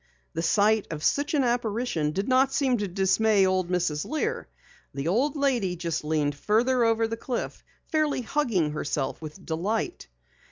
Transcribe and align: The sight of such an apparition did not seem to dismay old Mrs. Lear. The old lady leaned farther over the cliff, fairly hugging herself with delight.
The 0.33 0.41
sight 0.41 0.87
of 0.89 1.03
such 1.03 1.35
an 1.35 1.43
apparition 1.43 2.11
did 2.11 2.27
not 2.27 2.51
seem 2.51 2.79
to 2.79 2.87
dismay 2.87 3.45
old 3.45 3.69
Mrs. 3.69 4.03
Lear. 4.03 4.47
The 4.95 5.07
old 5.07 5.35
lady 5.35 5.79
leaned 6.01 6.33
farther 6.33 6.83
over 6.83 7.07
the 7.07 7.17
cliff, 7.17 7.63
fairly 7.91 8.21
hugging 8.23 8.71
herself 8.71 9.21
with 9.21 9.45
delight. 9.45 10.07